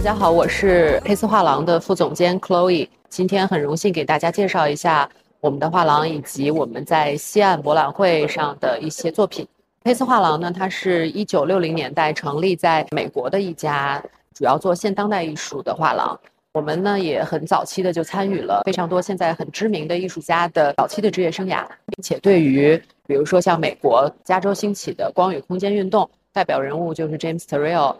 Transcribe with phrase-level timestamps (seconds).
[0.00, 5.06] 大家好，我是佩斯画廊的副总监 Chloe，今天很荣幸给大家介绍一下
[5.40, 9.46] 我们的画廊以及我们在西岸博览会上的一些作品。
[9.84, 14.02] 佩斯画廊呢，它是一九六零年代成立在美国的一家
[14.34, 16.18] 主要做现当代艺术的画廊。
[16.54, 22.74] 我们呢也很早期的就参与了非常多现在很知名的艺术家的早期的职业生涯，并且对于
[23.06, 27.96] 比如说像美国加州兴起的光与空间运动，代表人物就是 James Turrell，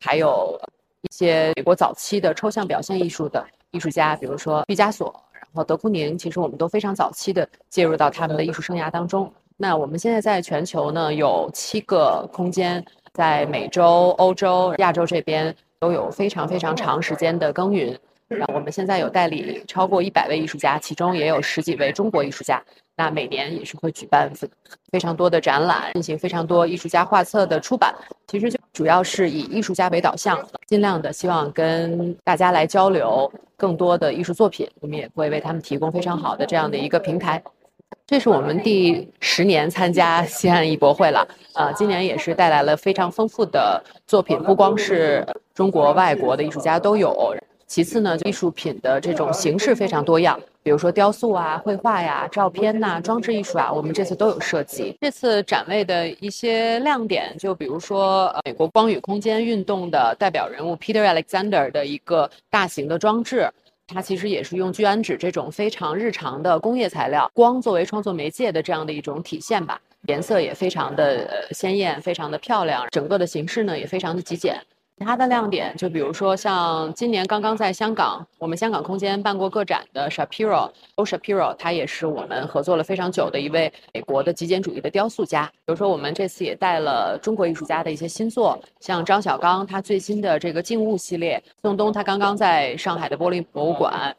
[0.00, 0.58] 还有
[1.08, 9.32] 一些美国早期的抽象表现艺术的艺术家，比如说毕加索，然后德库宁，其实我们都非常早期的介入到他们的艺术生涯当中。
[9.56, 15.54] 那我们现在在全球呢有七个空间，在美洲、欧洲、亚洲这边。
[15.78, 17.96] 都有非常非常长时间的耕耘。
[18.28, 22.60] 那我们现在有代理超过一百位艺术家，其中也有十几位中国艺术家。
[22.96, 24.32] 那每年也是会举办
[24.90, 27.94] 非常多的展览，进行非常多艺术家画册的出版。
[28.26, 34.68] 其实就主要是以艺术家为导向，尽量的希望跟大家来交流更多的艺术作品。
[34.82, 37.42] 我们也会为他们提供非常好的这样的一个平台。
[38.06, 47.34] 这是我们第十年参加西安艺博会了，呃，今年也是带来了非常丰富的作品，不光是中国、外国的艺术家都有。
[47.66, 54.96] 其次呢，艺术品的这种形式非常多样，比如说雕塑啊、绘画呀、照片呐、装置艺术啊，我们这次都有涉及。
[55.00, 63.48] 这次展位的一些亮点，就比如说呃美国光与空间运动的代表人物 Peter Alexander 的一个大型的装置。
[63.86, 74.60] 它其实也是用聚氨酯这种非常日常的工业材料，光作为创作媒介的这样的一种体现吧，颜色也非常的鲜艳，非常的漂亮，整个的形式呢也非常的极简。
[74.98, 85.44] 其他的亮点，就比如说像今年刚刚在香港，我们香港空间办过个展的 Shapiro，O Shapiro，他也是我们合作了非常久的一位美国的极简主义的雕塑家。
[85.66, 94.16] 比如说，我们这次也带了中国艺术家的一些新作，像张小刚他最新的这个静物系列，宋冬他刚刚在上海的玻璃博物馆。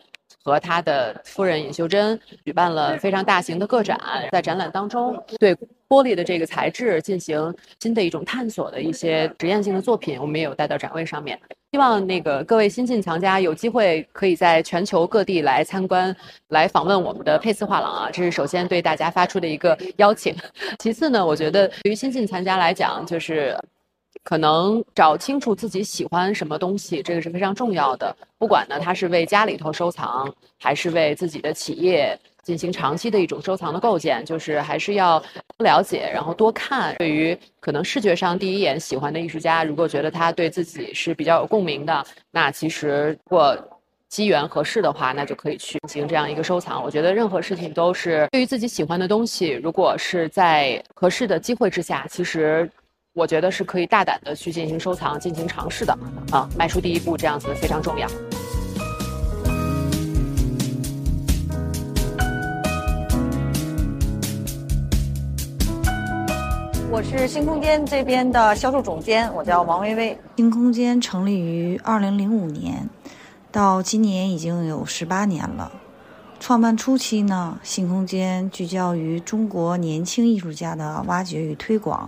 [0.48, 4.00] 和他的夫人尹秀珍举办了非常大型的个展，
[4.32, 5.54] 在展览当中对
[5.90, 11.38] 玻璃的这个材质进行新的一种探索的一些实验性的作品，我们也有带到展位上面。
[11.74, 16.16] 希望那个各位新晋藏家有机会可以在全球各地来参观、
[16.48, 20.34] 来访问我们的佩斯画廊啊，这是首先对大家发出的一个邀请。
[20.80, 23.54] 其次呢，我觉得对于新晋藏家来讲，就是。
[24.28, 28.14] 可能找清楚自己喜欢什么东西，这个是非常重要的。
[28.38, 30.30] 不管呢，他是为家里头收藏，
[30.60, 35.18] 还是为自己的企业进行长期的一种收藏的构建，就是还是要
[35.58, 36.94] 多了解，然后多看。
[36.98, 43.58] 对于可能视觉上第一眼喜欢的艺术家，如果觉得他对自己是比较有共鸣的，那其实如果
[44.10, 46.84] 机缘合适的话，那就可以去进行这样一个收藏。
[46.84, 52.70] 我觉得任何事情都是对于自己喜欢的东西，如果是在合适的机会之下，其实。
[53.18, 55.98] 我觉得是可以大胆的去进行收藏、进行尝试的，
[56.30, 58.08] 啊，迈出第一步这样子非常重要。
[66.92, 70.16] 我是新空间这边的销售总监，我叫王薇薇。
[70.36, 72.88] 新空间成立于二零零五年，
[73.52, 75.72] 到今年已经有十八年了。
[76.40, 82.08] 创办初期呢，新空间聚焦于中国年轻艺术家的挖掘与推广。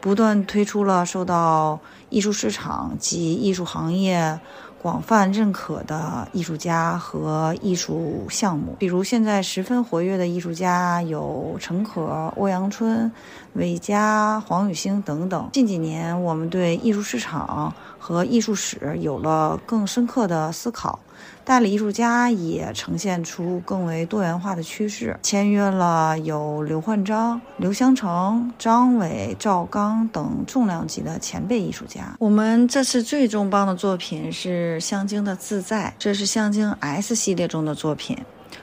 [0.00, 1.78] 不断推出了受到
[2.08, 4.40] 艺术市场及艺术行业
[4.82, 13.12] 广泛认可的艺术家和艺术项目，比如现在十分活跃的艺术家有陈可、欧阳春、
[13.52, 15.50] 韦佳、黄雨星等等。
[15.52, 20.98] 近几年，我们对艺术市场和艺术史有了更深刻的思考。
[21.44, 32.14] 代理艺术家也呈现出更为多元化的趋势，签约了有刘焕章、刘香成、张伟、赵刚等重量级的前辈艺术家。
[32.18, 38.16] 我们这次最重磅的作品是香精的自在，这是香精 S 系列中的作品。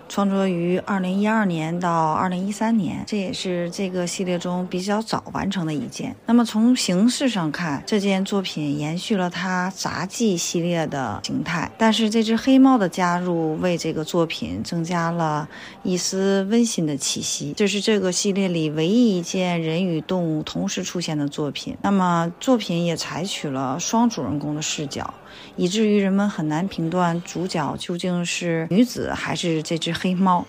[0.10, 6.16] 创作于二零一二年到二零一三年，这也是这个系列中比较早完成的一件。
[6.26, 15.48] 那么从形式上看，这件作品延续了它杂技系列的形态，但是这只黑猫的加入为这个作品增加了
[15.84, 17.54] 一丝温馨的气息。
[17.56, 21.78] 这是这个系列里唯一一件人与动物同时出现的作品。
[21.82, 25.14] 那么作品也采取了双主人公的视角。
[25.56, 30.46] 以至于人们很难评断主角究竟是女子还是这只黑猫，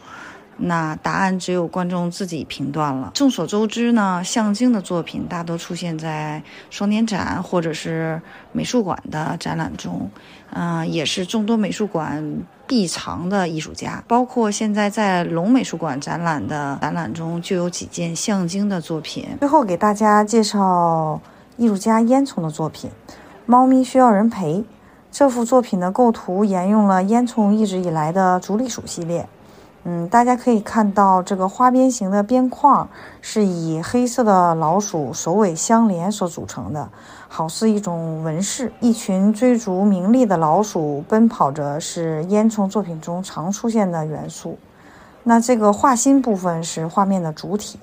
[0.56, 3.10] 那答案只有观众自己评断了。
[3.14, 8.20] 众所周知呢，向京的作品大多出现在双年展或者是
[8.52, 10.10] 美术馆的展览中，
[10.52, 14.02] 嗯，也是众多美术馆必藏的艺术家。
[14.08, 19.26] 包括现在在龙美术馆展览的展览中，就有几件向京的作品。
[19.38, 21.20] 最后给大家介绍
[21.56, 22.90] 艺术家烟囱的作品，
[23.46, 24.54] 《猫咪需要人陪》。
[25.10, 29.26] 这幅作品的构图沿用了烟囱一直以来的竹栗鼠系列。
[29.90, 32.86] 嗯，大家可以看到这个花边形的边框
[33.22, 36.86] 是以黑色的老鼠首尾相连所组成的，
[37.26, 38.70] 好似一种纹饰。
[38.80, 44.58] 一群追逐名利的老鼠奔跑着，是烟囱作品中常出现的元素。
[45.22, 47.80] 那这个画心部分是画面的主体。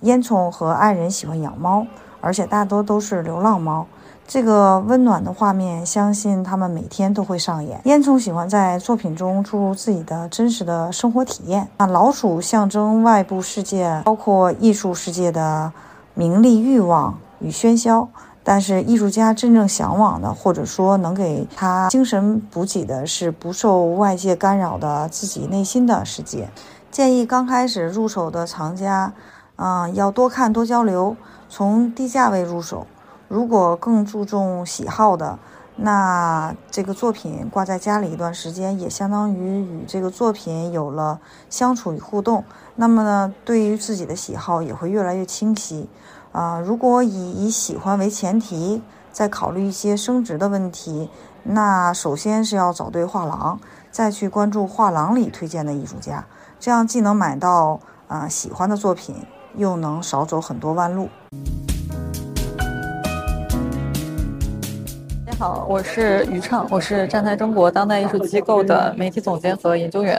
[0.00, 1.86] 烟囱和爱人喜欢养猫，
[2.22, 3.86] 而且大多都是流浪猫。
[4.26, 7.80] 这个温暖的画面，相信他们每天都会上演。
[7.84, 11.68] 烟囱喜欢在作品中注入自己的真实的生活体验。
[11.78, 15.72] 那老鼠象征外部世界，包括艺术世界的
[16.14, 18.08] 名利欲望与喧嚣。
[18.42, 26.48] 但是艺术家真正向往的，或者说能给他精神补给的，是不受外界干扰的自己内心的世界。
[26.90, 29.12] 建议刚开始入手的藏家，
[29.56, 31.16] 嗯，要多看多交流，
[31.48, 32.86] 从低价位入手。
[33.28, 35.38] 如果更注重喜好的，
[35.76, 41.20] 那这个作品挂在家里一段时间，也相当于与这个作品有了
[41.50, 42.44] 相处与互动。
[42.76, 45.88] 那么呢，对于自己的喜好也会越来越清晰。
[46.32, 51.10] 啊，如果以以喜欢为前提，再考虑一些升值的问题，
[51.42, 53.58] 那首先是要找对画廊，
[53.90, 56.24] 再去关注画廊里推荐的艺术家，
[56.60, 59.26] 这样既能买到啊喜欢的作品，
[59.56, 61.08] 又能少走很多弯路。
[65.38, 70.18] 好，我是于畅，我是站在中国当代艺术机构的媒体总监和研究员。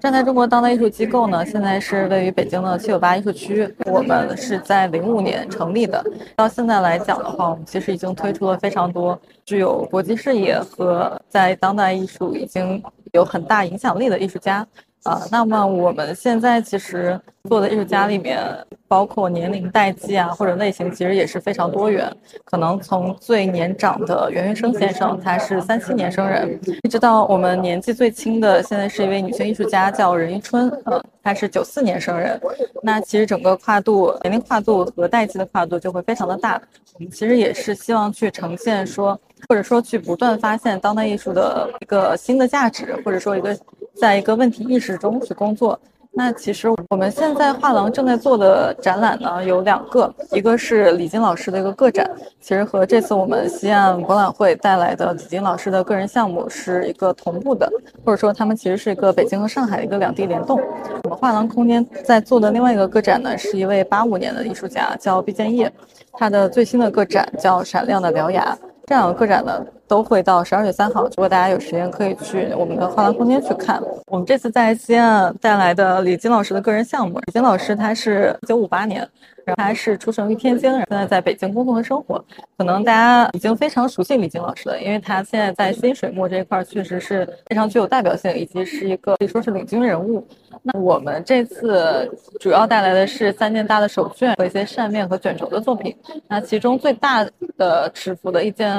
[0.00, 3.72] 站在中国当代艺术机构呢，现在是位于北京的七九八艺术区。
[3.86, 12.82] 我们是在零五年成立的，到现在来讲的话，我们其实已经推出了非常多具有国际视野和在当代艺术已经
[13.12, 14.66] 有很大影响力的艺术家。
[15.04, 18.38] 啊，那么我们现在其实做的艺术家里面，
[18.86, 22.14] 包括年龄代际啊，或者类型，其实也是非常多元。
[22.44, 32.38] 可能从最年长的袁云生先生，他是三七年生人，一直到我们年纪最轻的，现在是一位女性艺术家，叫任一春，嗯，她是九四年生人。
[32.82, 36.60] 那其实整个跨度、年龄跨度和代际的跨度就会非常的大。
[36.94, 39.18] 我们其实也是希望去呈现说，
[39.48, 43.56] 或者说去不断发现当代艺术的一个新的价值，或者说一个。
[44.00, 45.78] 在一个问题意识中去工作。
[46.10, 52.10] 那其实我们现在画廊正在做的展览呢有两个，一个是李金老师的一个个展，
[52.40, 57.70] 其实和这次我们西岸博览会带来的李金老师的个人项目是一个同步的，
[58.04, 60.58] 或者说他们其实是一个北京和上海的一个两地联动。
[61.04, 65.70] 我们画廊空间在做的另外一个个展呢，是一位八五年的艺术家叫毕建业，
[66.14, 68.58] 他的最新的个展叫《闪亮的獠牙》。
[68.86, 71.04] 这两个个展呢，都会到十二月三号。
[71.04, 73.82] 如果大家有时间，可以去我们的画廊空间去看。
[74.06, 79.08] 我们这次在西安带来的李金老师的个人项目，李金老师他是一九五八年。
[79.56, 82.22] 他是出生于天津，现在在北京工作和生活。
[82.58, 90.22] 可能大家已经非常熟悉李晶老师了，因为他现在在新水墨这一块确实是非常具有代表性，以及是一个可以说是领军人物。
[90.62, 95.96] 那我们这次主要带来的是三件大的手卷和一些扇面和卷轴的作品。
[96.28, 97.26] 那其中最大
[97.56, 98.70] 的尺幅的一件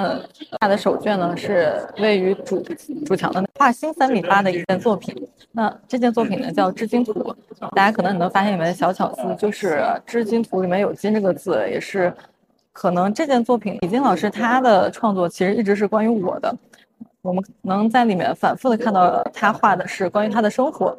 [0.59, 2.63] 大的手卷呢，是位于主
[3.05, 5.15] 主墙的画心三米八的一件作品。
[5.51, 7.13] 那这件作品呢叫《织金图》，
[7.75, 12.13] 大家可能你能发现里面的小巧思，就是《织金图》里面有“金”这个字，也是
[12.71, 16.56] 可能这件作品李金老师他的创作其实一直是关于我的，
[17.21, 20.97] 我们能在里面反复的看到他画的是关于他的生活。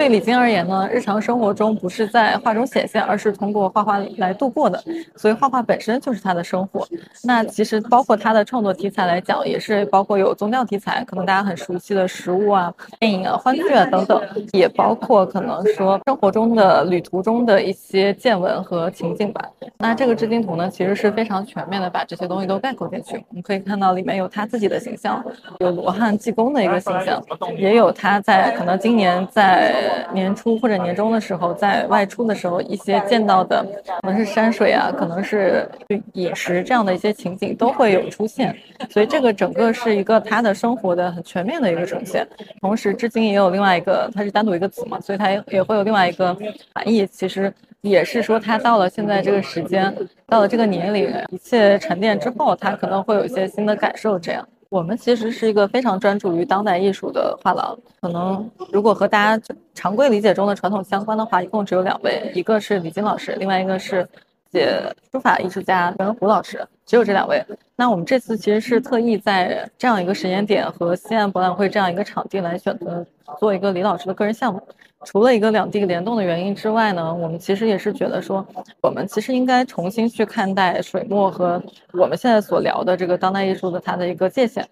[0.00, 4.82] 对李晶而言呢，日常生活中不是在画中显现，而是通过画画来度过的，
[5.14, 6.88] 所以画画本身就是他的生活。
[7.22, 14.18] 那其实包括他的创作题材来讲，也是包括有宗教题材，可能大家很熟悉的食物啊、电影啊、欢剧啊等等，
[14.54, 19.46] 也包括可能说生活中的旅途中的一些见闻和情景吧。
[19.76, 23.22] 那这个织金图呢，其实是非常全面的把这些东西都概括进去。
[23.28, 25.22] 我们可以看到里面有他自己的形象，
[25.58, 27.22] 有罗汉济公的一个形象，
[27.58, 29.89] 也有他在可能今年在。
[30.12, 33.64] 年初或者年终的时候，在外出的时候，一些见到的
[34.02, 35.68] 可能是山水啊，可能是
[36.14, 38.54] 饮食这样的一些情景都会有出现，
[38.88, 42.26] 所以这个整个是一个他的生活的很全面的一个呈现。
[42.60, 46.36] 同时，至今也有另外一个，它是单独一个词嘛，所以它也也会有另外一个
[46.74, 47.06] 含义。
[47.06, 49.94] 其实也是说，他到了现在这个时间，
[50.26, 54.46] 到了这个年龄，一切沉淀之后，他可能会有一些新的感受，这样。
[54.70, 57.76] 我们其实是一个非常专注于当代艺术的画廊。
[58.00, 64.08] 可能如果和大家常规理解中的传统相关的话，一共只有两位，一个是李金老师，另外一个是
[64.52, 67.44] 写书法艺术家袁胡老师，只有这两位。
[67.76, 73.06] 那我们这次其实是特意在这样一个时间点和西安博览会这样一个场地来选择
[73.38, 74.60] 做一个李老师的个人项目。
[75.04, 78.46] 除了一个两地联动的原因之外呢，我们其实也是觉得说，
[78.82, 84.68] 我们其实应该重新去看待水墨和我们现在所聊的这个当代艺术的它的一个界限。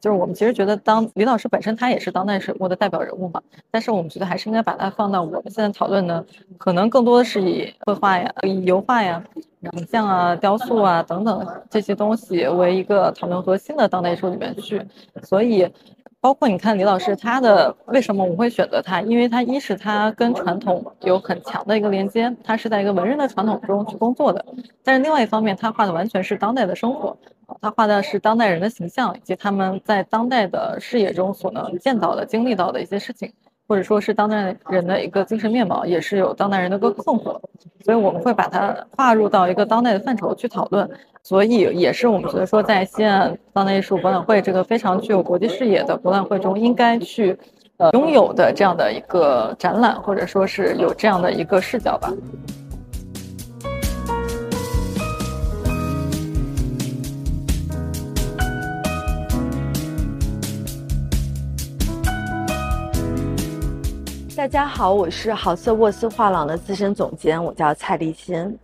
[0.00, 3.40] 就是我们其实觉得，当李老师本身他也是当代水墨的代表人物嘛，
[3.70, 6.24] 但是我们觉得还是应该把它放到我们现在讨论的，
[6.58, 9.22] 可能更多的是以绘画呀、以油画呀、
[9.60, 14.80] 影像啊、雕塑啊等等这些东西为一个讨论核心的当代艺术里面去，
[15.22, 15.68] 所以。
[16.18, 19.00] 包括你看李老师他的为什么我会选择他？
[19.02, 24.44] 因为他一是他跟传统有很强的一个连接，他是在一个文人的传统中去工作的。
[24.82, 27.16] 但是另外一方面，他画的完全是当代的生活，
[27.60, 33.32] 他画的是当代人的形象以及他们在当代的视野中所能见到的、经历到的一些事情。
[33.68, 37.36] 或者说是当代人的一个精神面貌，也是有当代人的一个困惑，
[37.84, 40.88] 所以我们会把它划入到一个当代的范畴去讨论。
[41.24, 47.36] 所以也是我们觉得说，在西安当代艺术博览会这个非常具有国际视野的博览会中，应该去
[47.78, 52.12] 呃拥有的这样的一个展览，或者说是有这样的一个视角吧。
[64.46, 68.56] 大家好，我是好色沃斯画廊的资深总监，我叫蔡立新。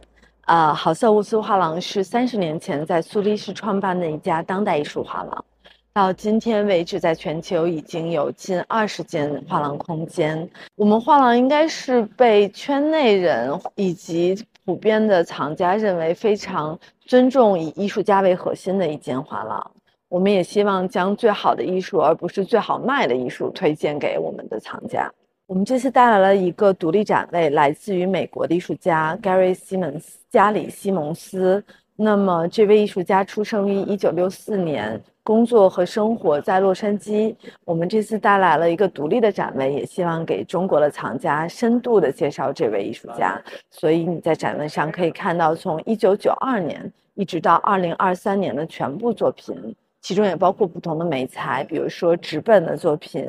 [0.46, 5.44] 呃，好色沃斯画廊是三十年前在苏黎世创办的一家当代艺术画廊，
[5.92, 10.48] 到今天为止，在全球已经有近二十间画廊空间。
[10.76, 19.72] 我们画廊应该是被圈内人以及普遍的藏家认为非常尊重以艺术家为核心的一间画廊。
[20.08, 25.12] 我们也希望将最好的艺术，而不是最好卖的艺术，推荐给我们的藏家。
[25.52, 31.62] 我们这次带来了一个独立展位，来自于美国的艺术家 Gary Simmons 加里西蒙斯。
[31.94, 37.36] 那么，这位艺术家出生于1964年，工作和生活在洛杉矶。
[37.66, 43.38] 我们这次带来了一个独立的展位，也希望给中国的藏家深度的介绍这位艺术家。
[43.70, 53.28] 所以你在展位上可以看到，从1992年一直到2023年的全部作品，其中也包括不同的美材，比如说纸本的作品、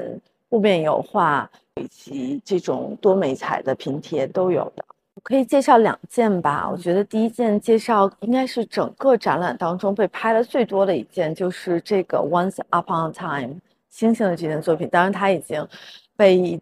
[0.53, 1.49] 雾面油画。
[1.81, 6.69] 以及这种多媒彩的拼贴都有的，我可以介绍两件吧。
[6.71, 13.55] 我觉得第一件介绍应该是整个展览当中被拍的最多的一件，就是这个 Once Upon a Time
[13.89, 14.87] 星星的这件作品。
[14.87, 15.67] 当然，它已经
[16.15, 16.59] 被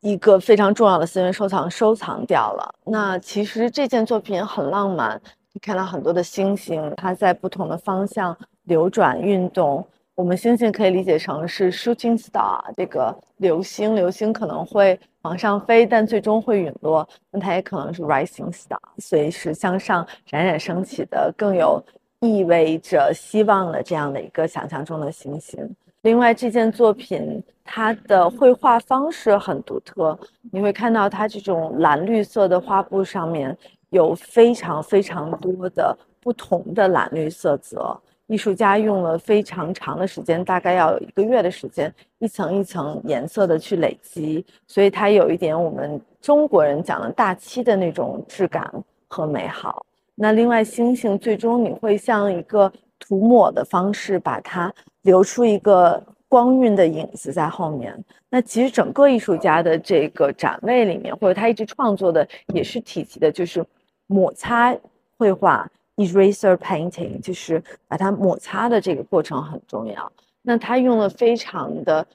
[0.00, 2.74] 一个非常重要的私人收藏收藏掉了。
[2.86, 5.20] 那其实这件作品很浪漫，
[5.52, 9.86] 你看到很多的星星，它在不同的方向流转运动。
[10.16, 17.06] 我们星星可以理解成是 shooting star，这个流星，流星可能会往上飞，但最终会陨落。
[17.32, 21.82] 那它也可能是 rising star，随时向上冉冉升起的，更有
[22.20, 25.68] 意味着希望的这样的一个想象中的星星。
[26.02, 30.16] 另外，这件作品它的绘画方式很独特，
[30.52, 33.56] 你会看到它这种蓝绿色的画布上面
[33.90, 38.00] 有非常非常多的不同的蓝绿色泽。
[38.26, 48.72] 艺术家用了非常长的时间，大概要有一个月的时间，一层一层颜色的去累积，所以它有一点我们中国人讲的大漆的那种质感
[49.08, 49.84] 和美好。
[50.14, 57.94] 那另外，星星最终你会像一个涂抹的方式，把它留出一个光晕的影子在后面。
[58.30, 63.62] 那其实整个艺术家的这个展位里面，或者他一直创作的也是体积的，就是
[64.06, 64.74] 抹擦
[65.18, 65.70] 绘画。
[65.96, 70.12] Eraser painting 就是把它抹擦的这个过程很重要。
[70.42, 72.06] 那他用了非常的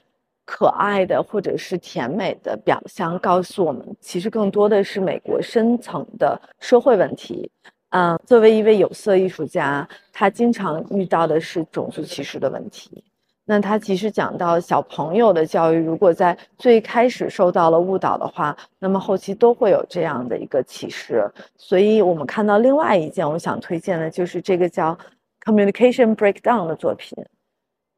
[0.45, 7.49] 可爱的或者是甜美的表象，告诉我们，其实更多的是美国深层的社会问题。
[7.89, 13.03] 嗯，作为一位有色艺术家，他经常遇到的是种族歧视的问题。
[13.51, 21.27] 那他其实讲到小朋友的教育，如果在最开始受到了误导的话，那么后期都会有这样的一个启示。
[21.57, 24.95] 所以我们看到另外一件我想推荐的就是这个叫
[25.43, 27.17] Communication Breakdown 的作品。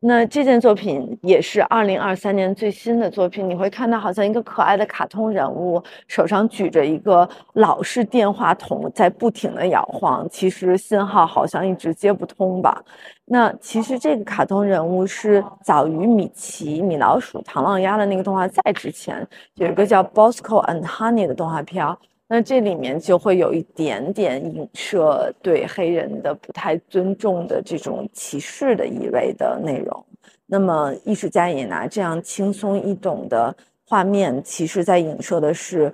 [0.03, 12.83] 那这件作品也是二零二三年最新的作品，你会看到好像一个可爱的卡通人物手上举着一个老式电话筒在不停的摇晃，其实信号好像一直接不通吧。
[13.25, 21.85] 那其实这个卡通人物是早于米奇、米老鼠、唐老鸭的那个动画再之前，有一个叫 Bosco and Honey 的动画片。
[22.33, 30.05] 那这里面就会有一点点影射对黑人的不太尊重的这种歧视的意味的内容。
[30.45, 33.53] 那么艺术家也拿这样轻松易懂的
[33.85, 35.93] 画面，其实在影射的是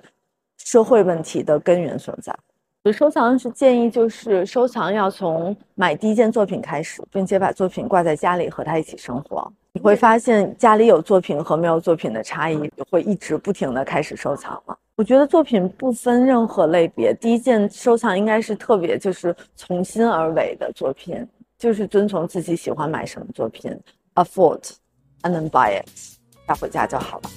[0.58, 2.32] 社会问题的根源所在。
[2.92, 9.52] 收藏是建议，就是收藏要从买第一件作品开始，并且把作品挂在家里和他一起生活。
[9.78, 12.58] 你会发现家里有作品和没有作品的差异，
[12.90, 14.76] 会一直不停的开始收藏了。
[14.96, 21.24] 我觉得作品不分任何类别，第一件收藏应该是特别就是从心而为的作品，
[21.56, 23.70] 就是遵从自己喜欢买什么作品
[24.16, 24.60] ，afford
[25.22, 25.86] and then buy it，
[26.44, 27.30] 带回家就好了。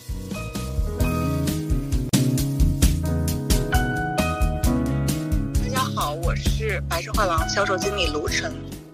[5.64, 8.52] 大家好，我是白石画廊销售经理卢晨。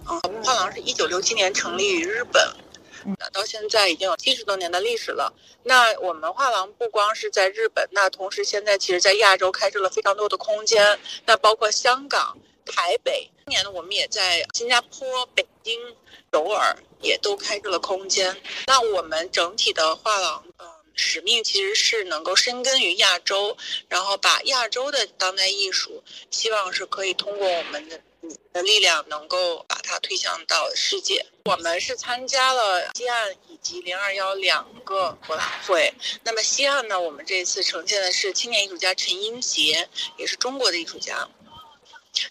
[0.09, 2.41] 嗯，画廊是一九六七年成立于日本，
[3.31, 5.33] 到现在已经有七十多年的历史了。
[5.63, 13.29] 那我们画廊不光是在日本，那同时现在其实在亚洲开设了非常多的空间，那包括香港、台北。
[13.45, 15.79] 今年呢，我们也在新加坡、北京、
[16.31, 18.35] 首尔也都开设了空间。
[18.65, 20.67] 那我们整体的画廊，嗯。
[20.99, 23.55] 使命其实是能够深耕于亚洲，
[23.87, 31.25] 然后把亚洲的当代艺术，希望是可以通过我们的你的力量，能够把它推向到世界。
[31.45, 35.93] 我们是参加了西岸以及零二幺两个博览会。
[36.23, 41.29] 那么西岸呢，我们这次呈现的是青年艺术家陈英杰，也是中国的艺术家，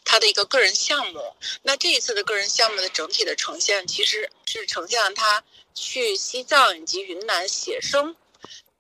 [0.05, 1.35] 他的一个个人项目。
[1.62, 8.16] 那这一次的个人项目的整体的呈现，其实是呈现了他去西藏以及云南写生。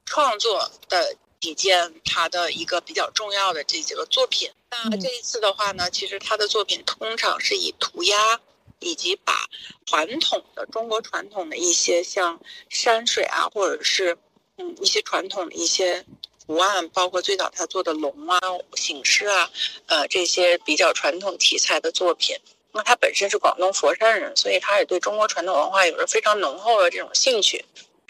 [0.08, 4.50] 创作的体现，他的一个比较重要的这几个作品。
[4.70, 8.40] 那这一次的话呢，其实他的作品通常是以涂鸦，
[8.80, 9.46] 以及把
[9.86, 14.18] 传统的中国传统的一些像山水啊，或者是
[14.56, 16.04] 嗯一些传统的一些
[16.46, 18.38] 图案，包括最早他做的龙啊、
[18.74, 19.50] 醒狮啊，
[19.86, 22.36] 呃这些比较传统题材的作品。
[22.72, 27.64] 那他本身是广东佛山人，所以他也对中国传统文化有着非常浓厚的这种兴趣。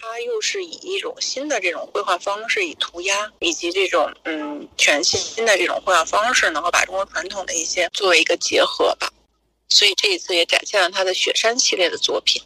[0.08, 9.12] 它又是以一种新的这种绘画方式，以涂鸦以及这种嗯全新新的这种绘画方式，能够把中国传统的一些作为一个结合吧。
[9.68, 12.40] 所以这一次也展现了他的雪山系列的作品。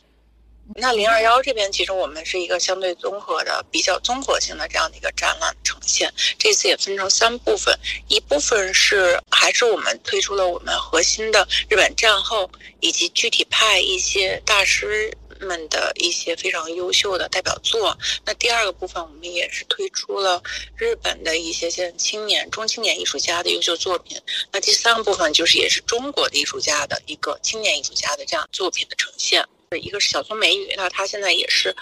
[0.75, 6.11] 那零二幺这边其实我们是一个相对综合的、比较综合性的这样的一个展览呈现。
[6.38, 15.12] 这次也分成三部分，一部分是还是我们推出了我们核心的日本战后以及具体派一些大师。
[15.40, 17.96] 们的一些非常优秀的代表作。
[18.24, 20.42] 那第二个部分，我们也是推出了
[20.76, 24.20] 日本的一些些青年、中青年艺术家的优秀作品。
[24.53, 29.44] 那第三个部分，就是也是中国的艺术家的一个青年艺术家的这样作品的呈现。
[29.81, 31.72] 一个是小松美羽，那她现在也是，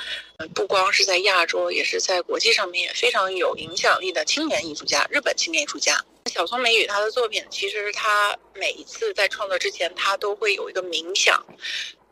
[0.55, 6.05] 不光是在亚洲，也是在国际上面也非常有影响力的青年艺术家，日本青年艺术家。
[6.31, 11.43] 小松美羽她的作品，其实她每一次在创作之前，她都会有一个冥想。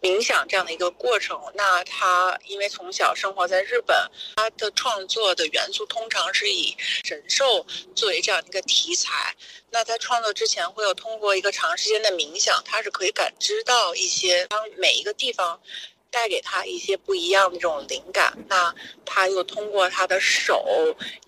[0.02, 3.96] 冥想这样的一个过程，那他因为从小生活在日本，
[4.36, 9.34] 他的创作的元素通常是以神兽作为这样一个题材。
[9.70, 15.60] 那在创作之前，会有通过一个长时间的冥想，他是可以感知到一些当每一个地方
[16.10, 18.36] 带给他一些不一样的这种灵感。
[18.48, 20.64] 那他又通过他的手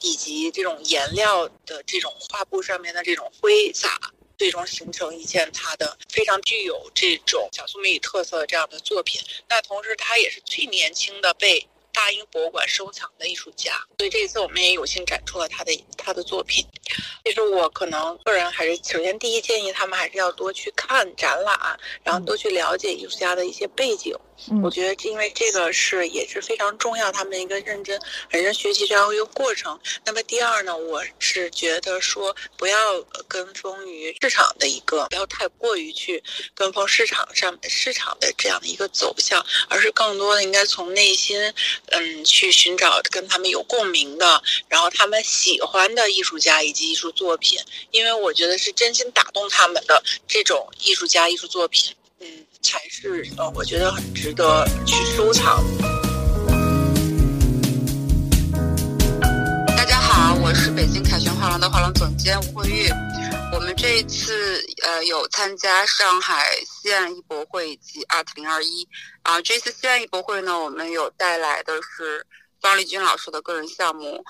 [0.00, 3.98] 以及这种颜料的这种画布上面的这种挥洒。
[4.38, 9.20] 最终形成一件他的非常具有这种小苏美语特色的这样的作品。
[9.48, 13.84] 那同时，他也是最年轻的被大英博物馆收藏的艺术家。
[13.98, 16.64] 所以这一次我们也有幸展出了他的他的作品。
[17.24, 24.14] 其实我可能个人还是首先第一建议他们还是要多去看展览，然后多去了解艺术家的一些背景。
[24.62, 29.78] 我觉得，因为这个是也是非常重要，他们一个认真、认真学习这样一个过程。
[30.04, 36.22] 那么第二呢，我是觉得说，不要跟风于市场的一个，不要太过于去
[36.54, 41.52] 跟风市场上市场的这样的一个走向，而是更多的应该从内心，
[41.86, 51.94] 嗯，去寻找跟他们有共鸣的，然后他们喜欢的艺术家以及艺术作品，因为我觉得是真心打动他们的这种艺术家、艺术作品。
[52.20, 52.26] 嗯，
[52.62, 55.62] 才是呃，我觉得很值得去收藏。
[59.76, 62.88] 大家好，我是北京凯旋画廊的画廊总监吴慧玉。
[63.54, 68.88] 我们这一次呃有参加上海西岸艺博会以及 Art 零二一
[69.22, 72.26] 啊，这次西岸艺博会呢，我们有带来的是
[72.60, 74.24] 方丽君老师的个人项目，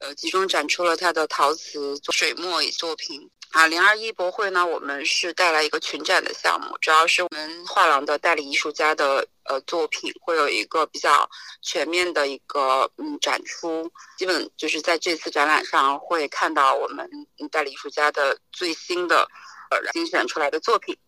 [0.00, 3.30] 呃，集中展出了他的陶瓷水墨作品。
[3.54, 11.30] 啊，零二一博会呢，我们是带来一个群展的项目，主要是我们画廊的代理艺术家的呃作品，会有一个比较
[11.62, 13.88] 全面的一个嗯展出，
[14.18, 17.08] 基本就是在这次展览上会看到我们
[17.52, 19.20] 代理艺术家的最新的
[19.70, 20.98] 呃精选出来的作品。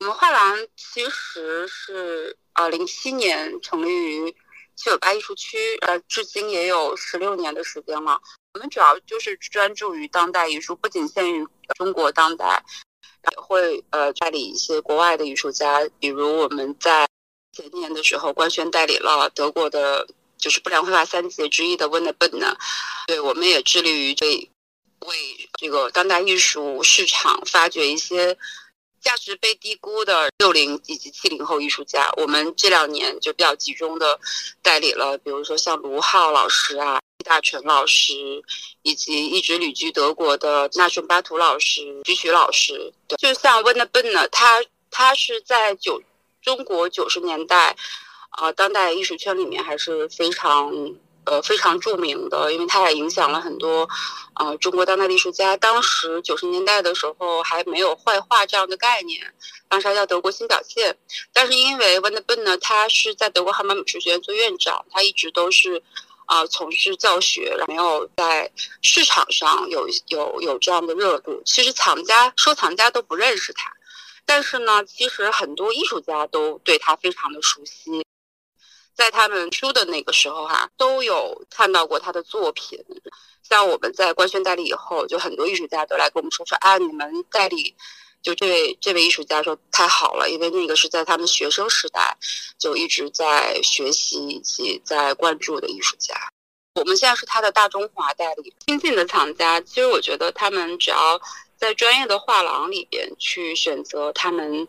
[0.00, 4.32] 我们画廊其实是呃零七年成立于
[4.74, 8.20] 七九八艺术区，呃，至今也有十六年的时间了。
[8.54, 11.46] 我们主要就是专注于当代艺术，不仅限于
[11.78, 12.62] 中国当代，
[13.30, 15.80] 也会呃代理一些国外的艺术家。
[15.98, 17.08] 比如我们在
[17.56, 22.54] 前年的时候官宣代理了德国的，就是不良绘画三杰之一的温德本呢。
[23.06, 24.50] 对，我们也致力于为
[25.06, 28.36] 为这个当代艺术市场发掘一些
[29.00, 34.20] 价值被低估的六零以及七零后艺术家，我们这两年就比较集中的
[34.60, 38.14] 代理了，比如说像卢浩老师啊、大成老师，
[38.82, 42.92] 以及一直旅居德国的纳什巴图老师、徐徐老师。
[43.18, 46.02] 就像温德本呢，他他是在九
[46.40, 47.76] 中国九十年代，
[48.30, 50.72] 啊，当代艺术圈里面还是非常。
[51.24, 53.88] 呃，非常著名的，因为他也影响了很多，
[54.34, 55.56] 呃，中国当代艺术家。
[55.56, 59.32] 当时九十年代的时候还没有坏画这样的概念，
[59.68, 60.98] 当时还叫德国新表现。
[61.32, 65.80] 但是因为 Van de Ben 呢，他是在德国汉堡美术学院做院长，他一直都是，
[66.32, 71.42] 啊，从事教学，没有在市场上有有有这样的热度。
[71.44, 73.70] 其实藏家、收藏家都不认识他，
[74.24, 78.02] 但是呢，其实很多艺术家都对他非常的熟悉。
[78.94, 82.82] 在他们出的那个时候哈，都有看到过他的作品。
[83.42, 87.76] 像我们在官宣代理以后，就很多艺术家都来跟我们说说啊，你们代理
[88.22, 92.16] 就这位这位艺术家说太好了，因为那个是在他们学生时代
[92.58, 96.14] 就一直在学习以及在关注的艺术家。
[96.74, 101.20] 我们现在是他的大中华代理，新进的藏家，其实我觉得他们只要。
[101.58, 104.66] 在专业的画廊里边去选择他们，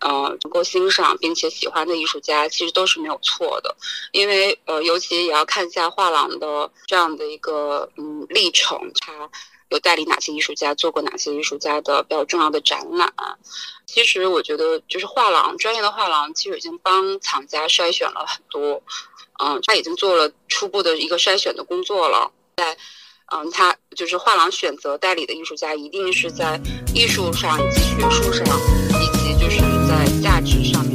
[0.00, 3.72] 呃，能够欣赏并且喜欢的艺术家，其实都是没有错的。
[4.10, 9.30] 因为，呃，尤其也要看一下画廊的这样的一个嗯历程，他
[9.72, 13.12] 有代理哪些艺术家，做过哪些艺术家的比较重要的展览。
[13.86, 18.82] 其实，我觉得就是画廊专业的画廊，其实已经帮藏家筛选了很多，
[19.42, 22.76] 嗯，他已经做了初步的一个筛选的工作了，在。
[23.34, 26.60] 嗯，他就是画廊选择代理的艺术家，一定是在
[26.94, 28.44] 艺术上以及学术上，
[29.00, 29.58] 以及就是
[29.88, 30.91] 在价值上。